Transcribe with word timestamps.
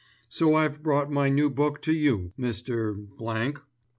So 0.29 0.55
I've 0.55 0.81
brought 0.81 1.11
my 1.11 1.29
new 1.29 1.47
book 1.51 1.79
to 1.83 1.93
you, 1.93 2.33
Mr. 2.39 2.95
Blank." 3.19 3.61